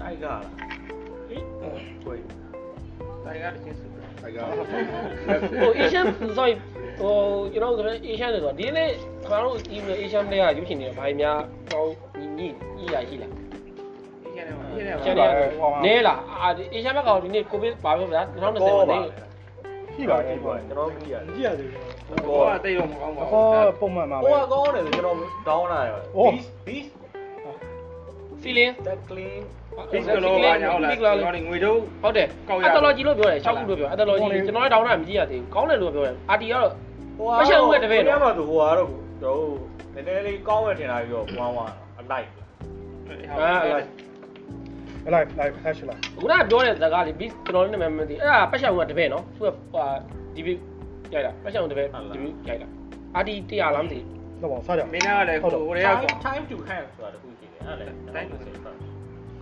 [0.02, 0.40] တိုက်ကာလား
[1.28, 1.44] ဟေး
[2.04, 2.16] ကို
[3.25, 4.38] တိုင်ကတချင်းစုဒါက
[5.62, 6.06] ဟို Asian
[6.37, 6.54] sorry
[7.00, 7.14] ဟို
[7.52, 8.90] ကျွန်တော်တို့ Asian တွေဆိုဒီနေ့
[9.23, 11.38] ကျွန်တော်တို့ဒီ Asian တွေကရုပ်ရှင်တွေဘာများ
[11.71, 11.85] ဟို
[12.21, 13.30] ညီညီညီရရှိလား
[14.26, 14.82] Asian တွေ
[15.85, 18.99] နဲလားအာ Asian ဘက်ကဒီနေ့ကိုဗစ်ဘာပြောဗျာ2020မှာနေ
[19.94, 21.80] ရှိပါတကြယ်ည့်ပါကျွန်တော်ကြည့်ရတယ်ကြည့်ရသေးတယ်
[22.26, 25.16] ဘောကတိတ်တော့မကောင်းပါအဘူးခေါ်ပုံမှန်ပါပဲဟိုကကောင်းတယ်ကျွန်တော်
[25.49, 25.99] down လာရော
[26.32, 26.90] beast beast
[28.44, 29.42] feeling that clean
[29.92, 32.28] ဘစ်ကလောပါညာဟုတ်လားကျွန်တော်ငွေတို့ဟုတ်တယ်
[32.66, 36.70] အတလော်ကြီးလို့ပြောတယ်6ခုလို့ပြောအတလော်ကြီးကျွန်တော်လည်းတောင်းတာမကြည့်ရသေးဘူးကောင်းတယ်လို့ပြောတယ်အာတီကတော့
[37.18, 39.54] ဟိုမှာဆိုဟိုကတော့ကျွန်တော်တို့
[39.94, 42.26] နည်းနည်းလေးကောင်းရတင်လာပြီးတော့ဝမ်းဝမ်းအလိုက်
[43.30, 43.84] အာအဲ့
[45.06, 49.84] အလိုက် live hash လိုက်ခုနကပြောတဲ့ဇာတ်ကားလေး beat ကျွန်တော်လည်းနာမည်မသိအဲ့ဒါပတ်ရှောင်ကတပည့်နော်သူကဟာ
[50.34, 50.52] ဒီဘီ
[51.14, 52.68] ရိုက်တာပတ်ရှောင်တပည့်ဒီဘီရိုက်တာ
[53.16, 53.99] အာတီ100လားမသိ
[54.42, 57.28] တော့ပါစားကြမင်းကလည်းကိုကိုရဲက time to hand ဆိုတာတခု
[57.66, 58.52] ရှိတယ်အဲ့ဒါလည်း time to say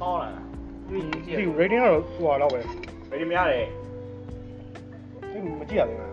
[0.01, 0.43] ကောင်းလာတာ
[0.91, 2.61] ဒီ rating ကတော့ဟိုဟာတော့ပဲ
[3.11, 3.61] ဘယ်လိုများလဲ
[5.31, 6.11] ဒီမကြည့်ရသေးဘူး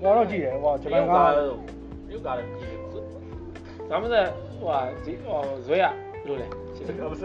[0.00, 1.14] ဟိုတော့ကြည့်တယ်ဟိုဂျပန်က
[2.10, 2.78] ရုပ်ကားလည်းကြည့်
[3.90, 5.84] ဒါမှမဟုတ်ဟိုဟာဇီဟိုဇွဲရ
[6.26, 6.46] လို့လေ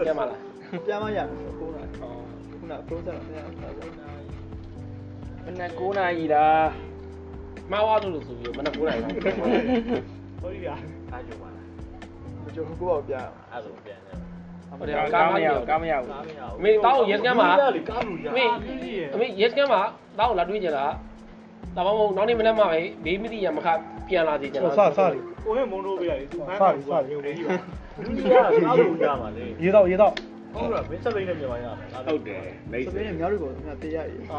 [0.06, 0.38] ကျမလား
[0.86, 2.20] ပြန်မရဘူးခိုးတာအော်
[2.58, 3.90] ခုနက process တော့ပြန်တာပေါ့
[5.44, 6.66] မနေ့9နာရီလား
[7.72, 11.48] မဝါလို့လို့ဆိုပြီးမနက်9:00နာရီဟိုဒီကအားကြပါ
[12.56, 14.16] လားမကြိုဘူးကိုပေါ့ပြန်အဲ့ဒါပြန်တယ်
[14.78, 18.44] ဟုတ်တယ်ကားကားမမရရဘူးကားမရဘူးကားမရဘူးမေတောင်းရက်စကန်မှာလေကားလူရအမေ
[19.14, 19.80] အမေရက်စကန်မှာ
[20.18, 20.92] တောင်းလာတွေးကြလား
[21.76, 22.68] ဒါမှမဟုတ်နောက်နေ့မနက်မှပဲ
[23.04, 23.68] ဘေးမသိရမခ
[24.08, 27.36] ပြန်လာသေးကြဟိုလားစစလေးကိုဟဲ့မုံတို့ပေးရတယ်သူစစလေးစလေး
[28.02, 30.12] လူကြီးကကားလူရမှာလေရေတော့ရေတော့
[30.54, 33.98] ဟုတ်လားမင်းဆက်လိမ့်နဲ့မြန်မာရမယ်ဟုတ်တယ်မိတ်စဆွေပင်းများတို့ကတော့ငါတေးရရ
[34.32, 34.38] အာ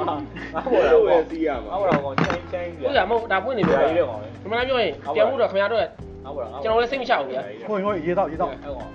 [0.56, 5.82] အားဘပေါ်ယ်လာလိုပေါ့ပဲစီးရမှာအားပေါ်လာပေါ့ချင်းချင်းဟုတ်လားမဟုတ်ဒါပွင့်နေပြီပြလားရေးတယ်ကောင်လေဒီမှာပြောရင်ပြန်မှုတော့ခင်ဗျားတို့
[6.26, 8.92] အားပေါ်လာကျွန်တော်လည်းစိတ်မချဘူးဗျာဟိုဟိုရေတော့ရေတော့အဲ့ကောင်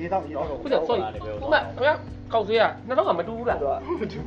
[0.00, 1.00] ရေတော့ရေတော့ခုကျ sorry
[1.40, 1.98] ခုနခင်ဗျား
[2.32, 4.24] ကောက်ဆွေးကနှစ်တော့ကမတူဘူးလားတော့ဟမ်ကျွန်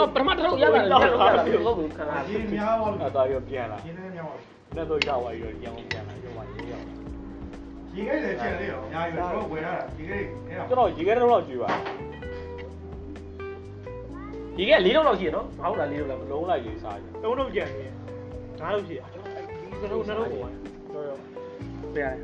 [0.00, 6.84] တော်ပထမတစ်ထုပ်ရလာတယ်ကျွန်တော်ရလာတယ်ဟုတ်ဘူးခဏရေများပါလို့အဲ့တော့ရောပြန်လာရေနဲ့များပါလို့လက်တော့ရောက်သွားပြီးတော့ပြန်ပြန်လာရုံပါရေးရအောင်
[7.94, 10.24] ရေခဲလည်းကျန်လေးရောအများကြီးပဲကျွန်တော်ဝယ်ထားတာရေခဲအဲ့
[10.68, 11.70] ကျွန်တော်ရေခဲတော့တော့ကြွေပါ
[14.56, 17.86] ဒီက၄လုံးလောက်ရှိရနော်ဟုတ်လား၄လုံးလောက်လုံးလိုက်ရေးစားကြတုံးတော့ကြံနေ
[18.60, 19.17] ငါတို့ဖြစ်ဒီကတော့နှစ်
[19.90, 20.52] လုံးပေါ့
[21.94, 22.14] ပြန်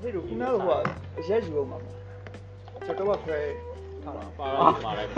[0.00, 0.78] ဖေတို့ခုနကဟို
[1.18, 1.78] အရက်ယူအောင်ပါ
[2.84, 3.38] ကျွန်တော်ကခွဲ
[4.02, 5.10] ထားတာပါတော့မှာလိုက်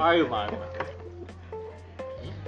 [0.00, 0.58] အားရမှာဟို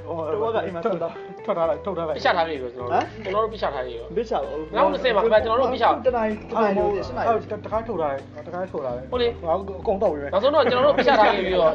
[0.09, 1.09] တော့ကအိမ်မှာထွက်တာ
[1.45, 11.73] ထွက်ထားလိုက်ထုတ်ထားလိုက်ပြချထားပြီပဲကျွန်တော်ကျွန်တော်တို့ပြချထားပြီရောဘစ်ချပါဦးနောက်20မှာခင်ဗျာကျွန်တော်တို့ပြချတနိုင်တနိုင်လို့ရှင်းနိုင်အဲ့တခါထုတ်ထားလိုက်တခါထုတ်ထားလိုက်ဟုတ်လေဟောအကုန်တော့ပြီပဲနောက်ဆုံးတော့ကျွန်တော်တို့ပြချထားခဲ့ပြီးတော့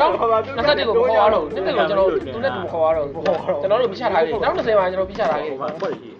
[0.00, 6.10] နောက်20ကိုမခေါ်ရတော့ဘူးတစ်ကိုကျွန်တော်သူနဲ့တူမခေါ်ရတော့ဘူးကျွန်တော်တို့ပြချထားပြီနောက်20မှာကျွန်တော်ပြချထားခဲ့ပြီဟိုမှာဖွဲ့ရှိ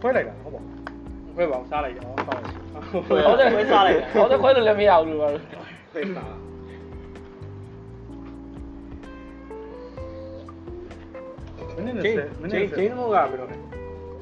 [0.00, 0.60] ခွဲလိုက်တာဟုတ်ပါ
[1.36, 2.57] ခွဲပါစားလိုက်တော့ဆောင်း
[3.26, 5.28] ဟုတ်တယ်ခွဲစားလိုက်ဟုတ်တယ်ခွဲလို့လည်းမရဘူးလို့ပါ
[5.92, 6.24] ဖိတ်တာ
[11.74, 13.56] မင်းနဲ့ဂျိဆန်းယ်မင်းဂျိနဲ့န်းဆဂျိယ်န်းမို့ကဘယ်လိုလဲ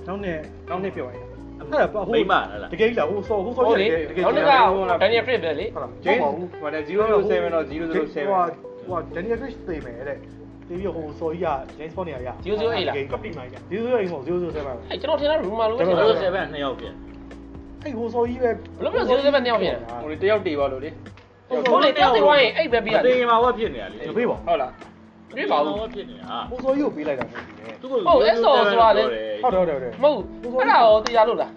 [0.07, 0.39] နောက်နဲ့
[0.69, 1.23] နောက်နေ့ပြောရင်
[1.59, 8.39] အဲ့ဒါပါဟိုမိမလားတကယ်ကြီးလားဟိုစောဟိုစောဟုတ်လေတကယ်နောက်ကြီးနေ့ကလားဒန်နီယယ်ဖရစ်ပဲလေဟုတ်လားဂျိန်းဟိုတယ်007တော့007ဟို
[8.89, 10.19] ဟိုဒန်နီယယ်ဖရစ်သိမယ်တဲ့
[10.69, 16.95] တီးပြီးဟိုစောကြီးက James Bond နေရာရ008လားကပ်ပြီးမှကြ008မဟုတ်007ပါအဲ့ကျွန်တော်ထင်တာရူမာလို့ပဲကျွန်ကျွန်တော်တော်တို့7နှစ်ယောက်ပြန်
[17.87, 20.91] အဲ့ဟိုစောကြီးပဲဘယ်လိုမျိုး007နှစ်ယောက်ပြန်ဟိုတယောက်တေပါလို့လေ
[21.71, 24.73] ဟုတ်လေတယောက်တည်းဝိုင်းအဲ့ပဲပြီးရအတယ်တင်းမှာဝက်ဖြစ်နေတာလေဒီပေးပါဟုတ်လား
[25.37, 29.03] ပြေးပါဦးဝက်ဖြစ်နေတာဟိုစောကြီးကိုပေးလိုက်တာဖြစ်နေတယ်သူကဟုတ်အဲ့ဆော်ဆိုတာလေ
[29.43, 30.19] ဟုတ်တယ်ဟုတ်တယ်ဟုတ်တယ်မဟုတ်
[30.61, 31.51] အဲ့ဒါရောတရားလို့လား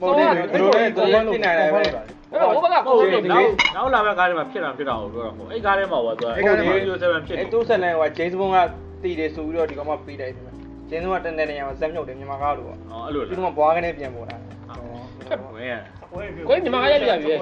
[0.00, 8.58] ဟိုတယ်ဘယ်လိုလဲကိုယ်တင်နိုင်တယ်ပဲအဲ့တော့ဘက်ကကိုယ်လို့ဒီနောက်နောက်လာမယ့်ကားထဲမှာဖြစ်တာဖြစ်တာကိုပြောတာဟိုအဲ့ကားထဲမှာဟိုသူက7ဖြစ်အဲတိုးဆက်လန်ဟိုဂျိမ်းစ်ဘွန်က
[9.02, 10.44] တီးတယ်ဆိုပြီးတော့ဒီကောင်မှပေးလိုက်တယ်
[10.90, 14.36] ဂျိမ်းစ်ဘွန်ကတန်တဲ့နေရာမှာဇက်မြုပ်တယ်မြန်မာကားလို့ပေါ့အော်အဲ့လိုဒီလားကောင်ဘွားကနေပြန်ပေါ်လာ
[15.54, 15.74] ဝင်ရ
[16.48, 17.32] ကိုယ်ညီမကရိုက်ပြရပြီ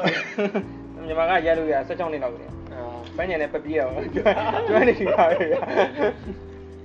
[1.07, 2.81] မြန်မာကရက်လို့ရ16နှစ်လောက်ပဲအာ
[3.17, 5.37] ပန်းညံနဲ့ပပီးတော့ကျွမ်းနေပြီပါပဲ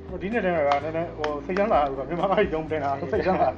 [0.07, 3.49] ဟိုဒီနေ့တည်းကနည်းနည်းဟိုစိတ်ချမ်းသာဆိုတော့မြန်မာကရုံတင်တာစိတ်ချမ်းသာ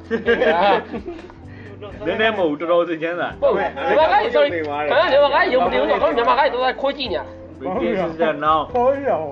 [2.06, 4.49] နည်းနည်းမဟုတ်တော်တော်စချမ်းသာဟုတ်ညီမက sorry
[4.91, 7.25] ခဏညီမကရုံမနေဘူးဆိုတော့ညီမကတော့ခိုးကြည့်နေတာ
[7.82, 9.27] ဒီစစနောင်းခေါ်ရအောင်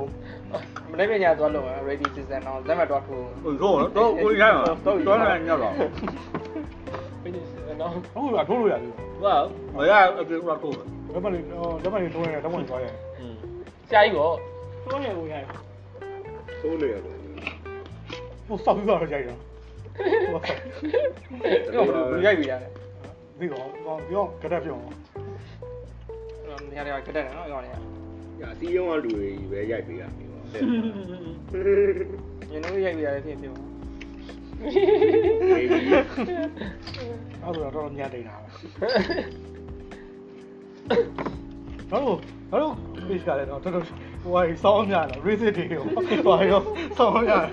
[0.92, 5.90] မနေ့ကညသွားလို့ ready season တော့ဇက်မတော်ထိုးဟိုတော့တော့ကိုရိုင်းမှာတော့လည်းညောက်တော့ပြီး
[7.80, 9.34] နေနော်ဟုတ်လားထိုးလို့ရတယ်ဟာ
[9.76, 10.72] မရအပြေတော့ကို
[11.14, 11.44] လက်မလေး
[11.84, 12.96] လက်မလေးထိုးရင်လက်မလေးသွားရင်
[13.90, 14.30] ဆရာကြီးကို
[14.84, 15.46] ထိုးနေဝင်ရတယ်
[16.60, 17.14] ဆိုးနေရတယ်
[18.48, 22.72] ဟိုစောက်ပြီးတော့ကြိုက်တာဒီကောင်ဘယ်ရိုက်ပြီးရတယ်
[23.40, 24.82] ဒီကောင်ဒီကောင်ကတက်ပြုံး
[26.70, 30.44] နေရာတွေကတက်တယ်နော်ဒီကောင်တွေက။အစီရုံးကလူတွေပဲရိုက်ပေးရပြီပေါ့။
[32.52, 33.54] ညနေရိုက်ပြီးရတယ်ဖြစ်ဖြစ်
[37.50, 38.48] အဲ့ဒါတော့တော်ညံနေတာပဲ
[41.92, 42.18] ဘာလို့
[42.52, 42.74] ဘာလို့
[43.08, 43.86] page ကလည်းတော့တော်တော်
[44.22, 46.62] ဟိုဟာစောင်းများလား race တွေရောဟိုဟာရော
[46.98, 47.46] စောင်းများ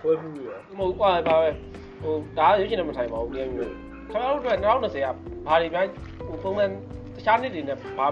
[0.00, 1.48] ခွဲမှုရမဟုတ်ကွာပါပဲ
[2.02, 3.72] ဟိုဒါရွေးချင်တယ်မထိုင်ပါဘူးပြန်ပြီး
[4.12, 5.08] ခင်ဗျားတို့အတွက်2020က
[5.46, 5.86] ဘာတွေပြန်
[6.28, 6.70] ဟိုပုံမှန်
[7.14, 8.06] တခြားနှစ်တွေနဲ့ဘာ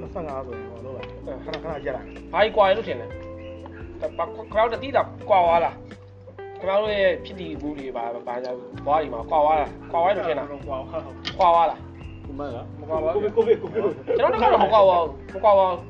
[0.00, 1.06] 25ဆိုရင်ဟောလို့လား
[1.44, 3.25] ခဏခဏရက်လာဘာကြီးကွာရလို့ထင်လဲ
[4.00, 5.74] ဘာခင်ဗျားတို့တတိတာကွာသွားလား
[6.60, 8.50] ခင်ဗျားတို့ရဲ့ဖြစ်တည်မှုတွေဘာဘာညာ
[8.86, 10.78] ဘွားတွေမှာကွာသွားလားကွာသွားလို့ထင်လားကွာ
[11.54, 11.78] သွားလား
[12.26, 15.80] ဒီမှာကမကွာပါဘူးကိုဗစ်ကိုဗစ်ကျွန်တော်တို့ကတော့မကွာပါဘူးမကွာပါဘူး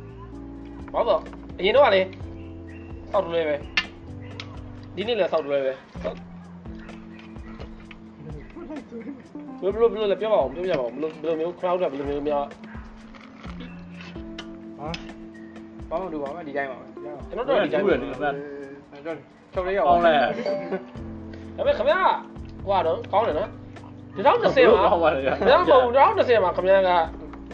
[0.92, 1.20] ဘာလို့
[1.58, 2.00] အရင်တော့ကလေ
[3.10, 3.54] စောက်တူလဲပဲ
[4.94, 5.76] ဒီနေ့လည်းစောက်တူလဲပဲဘယ်
[9.62, 12.44] လိုဘယ်လိုလဲပြောပါဦးပြောပြပါဦးဘယ်လိုဘယ်လိုမျိုး crowd ကဘယ်လိုမျိုးများ
[14.78, 14.88] ဟာ
[15.90, 16.95] ဘာမှမလုပ်ပါဘူးဒီတိုင်းပါပဲ
[17.28, 18.30] ကျွန်တော်တို့ဒီတိုင်းပဲပဲဒါဒီမှာ
[19.54, 20.14] ထုတ်လေးရောက်ကောင်းလဲ
[21.56, 22.00] ပေမဲ့ခင်ဗျာ
[22.64, 23.50] ဟိုကတော့ကောင်းတယ်နော်
[24.16, 26.90] 2020မှာကောင်းပါလေဒါမှမဟုတ်2020မှာခင်ဗျာက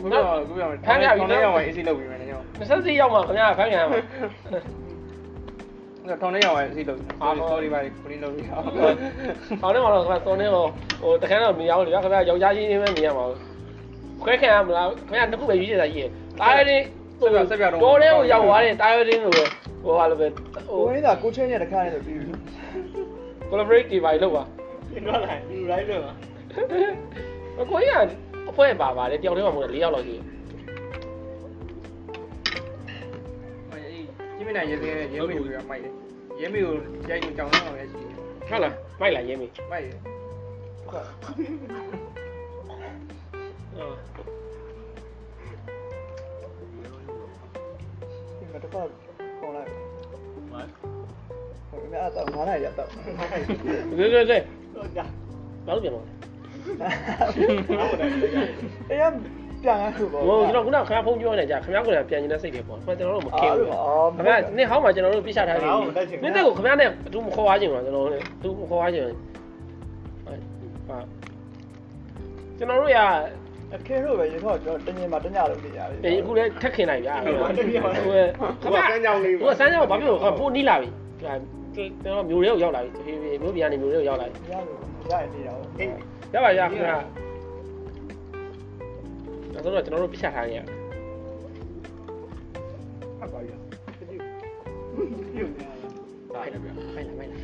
[0.01, 7.01] ခုပြောခုပြောဖမ်းရပြီနော်အေးစီလုပ်ပြီးမယ်ညော20ရောက်မှာခင်ဗျာခိုင်းရမှာထောင်းနေရောက်အေးစီလုပ်
[7.51, 10.65] sorry ပါခရီးလုပ်ပြီးအောင်ဟောင်းနေမှာတော့ခင်ဗျာစောနေဟို
[11.03, 13.25] ဟိုတခါတော့မရောက်လေခင်ဗျာယောက်ျားချင်းချင်းပဲမြင်ရမှာ
[14.23, 16.07] ခွဲခံရမလားခင်ဗျာတစ်ခုပဲရွေးချယ်တာကြီးရ
[16.41, 16.71] တာရ
[17.27, 19.45] င်းတော်တဲ့ကိုရောက်သွားတယ်တာရင်းလို့ပဲ
[19.85, 22.33] ဟိုဟာလိုပဲဟိုကိုရင်းသာကိုချင်းရဲ့တခါနဲ့ဆိုပြီးပြီ
[23.51, 24.43] collaborate တွေပါလို့ပါ
[25.07, 26.13] တော့လာလူလိုက်လို့ပါ
[27.71, 28.13] ကိုကြီးက
[28.51, 30.25] အဖွဲပါပါတယ်တယောက်တည်းမှမဟုတ်၄ယောက်လောက်ရှိတယ်
[33.73, 34.05] အေး
[34.37, 35.93] ကြီးမနိုင်ရေးစဲရဲမေကိုမိုက်တယ်
[36.41, 36.75] ရဲမေကို
[37.11, 38.17] ရိုက်ကြောင်တော့လည်းရှိတယ်
[38.49, 41.83] ဟုတ်လားမိုက်လာရင်းပြီမိုက်တယ်ဒီမှာ
[48.75, 48.87] တော့
[49.41, 49.69] ကုန်လိုက်
[50.53, 50.55] မ
[51.71, 54.39] ဟုတ်ခင်ဗျာတော့ငါးနိုင်ရတော့ဒီဒီဒီ
[54.77, 55.05] တော့ကြာ
[55.67, 56.03] ဘာလို့ပြန်မလဲ
[58.91, 59.05] အဲ့ရ
[59.63, 65.59] ပြန်ရခုပေါ့ဟိုကျွန်တော်ခုနခဏဖုန်းပြောနေကြခင်ဗျားကိုလည်းပြန်ကျင်တဲ့စိတ်တွေပေါ့ခင်ဗျာကျွန်တော်တို့မခင်ဘူးခင်ဗျာနေ့ဟောင်းမှာကျွန်တော်တို့ပြချထားတယ်
[66.23, 70.99] နေ့တက်ကိုခင်ဗျားနဲ့သူမခေါ်သွားခြင်းပါကျွန်တော်လည်းသူမခေါ်သွားခြင်းပါ
[72.59, 73.07] ကျွန်တော်တို့ရာ
[73.75, 77.49] အခင်းလို့ပဲရေတော့ကျွန်တော်တညမှာတညလို့နေရတယ်အေးအခုလည်းထက်ခင်နိုင်ဗျာ။ဟိုဟို
[78.63, 80.89] ဟိုကစမ်းကြောင်းလေးဟိုစမ်းကြောင်းဘာဖြစ်လို့ပိုးနီးလာပြီ။
[81.21, 81.39] ကျွန်
[82.05, 82.91] တော်မျိုးတွေကိုရောက်လာပြီ။
[83.43, 84.79] မျိုးပြန်နေမျိုးတွေကိုရောက်လာပြီရလို့
[85.11, 85.69] ရရင်နေတာဟုတ်။
[86.35, 86.97] ရပါရခင်ဗျာ။
[89.55, 90.61] ဒါဆိုတော့ကျွန်တော်တို့ပြချထားခဲ့ရ
[93.23, 93.51] အပါရ။
[96.33, 97.39] ဖိုင်လာဗျာ။ဖိုင်လာဖိုင်လာ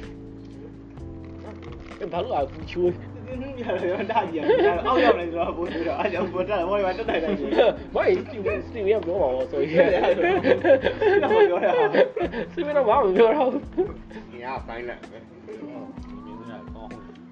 [2.13, 2.91] ။ဘာလို့အခုချိုး
[3.29, 7.51] ဒီနည်းရတယ်တာကြီးရတယ်အောက်ရောက်နေဆိုတော့ဘိုးဆိုတော့အားကြောင့်ဘောတက်ဘောရတက်တိုင်းတိုင်းကြီး
[7.95, 9.89] ဘာလဲစတီဗင်စတီဗင်ကပြောမှာပေါ့ဆိုရင်
[11.23, 11.91] တော့ပြောရအောင်
[12.53, 13.63] စတီဗင်တော့ဘာမှမပြောတော့ဘူး။
[14.43, 15.19] ညာပိုင်းလိုက်ပဲ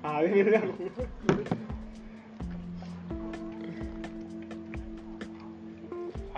[0.03, 0.67] ဟာဒီလိုအဲ့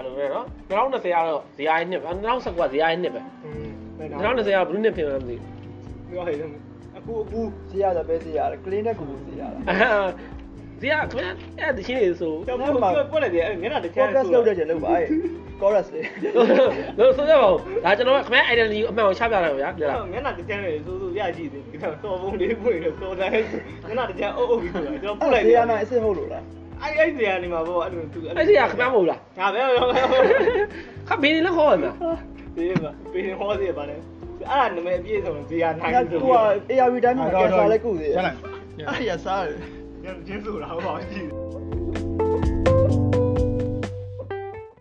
[0.04, 3.22] လိုပဲနော်2020ကတော့ဇီအိုင်းနှစ်ပဲ2019ကဇီအိုင်းနှစ်ပဲ
[4.02, 5.36] 2020ကဘလူးနှစ်ဖြစ်မှာမသိ
[6.10, 6.67] ပြောဟဲ့အခု
[7.22, 7.40] အခု
[7.70, 10.38] စီရတော့ပဲစီရတယ်ကလင်းတဲ့ကူစီရတာဘူး
[10.80, 15.06] ဇီကခင်ဗျအဲ့တချင်းနေဆိုတော့ပြောပွက်လိုက်တယ်မျက်နှာတစ်ချမ်း focus လုပ်တဲ့ကျလို့ပါအဲ့
[15.60, 16.06] chorus လေး
[16.98, 26.44] လို့ဆိုရပါဦးဒါကျွန်တော်ကခင်ဗျ identity အမှန်ကိုချပြလိုက်ပါဗျာဒါလားမျက်နှာတစ်ချမ်းလေစိုးစိုးရကြည့်တယ်ဒီတော့တော်ပုံလေးပွင့်လို့တော်တယ်မျက်နှာတစ်ချမ်းအုပ်အုပ်ပြီးဆိုတာကျွန်တော်ပွက်လိုက်စီတယ်ရနိုင်အစ်စ်ဟုတ်လို့လား
[26.82, 29.86] အဲ့အဲ့စီကနေမှာပေါ့အဲ့လိုသူအဲ့ဒီကခင်ဗျမဟုတ်လားငါပဲပြော
[31.08, 31.92] ခဘင်းနေလည်းခေါ်ရမှာ
[32.56, 33.96] ဒီမှာပေးဟောစီပါလေ
[34.50, 36.36] အဲ့ဒါနာမည်အပြည့်စုံဇေယျနိုင်ငါကူက
[36.72, 38.36] ARV တိုင်းမှာကစားလဲကူသေးတယ်ရလိုက်
[38.88, 39.58] အဲ့ရစားတယ်
[40.26, 41.37] ကျင်းဆိုတာဟုတ်ပါရှိတယ်